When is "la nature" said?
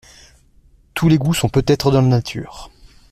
2.01-2.71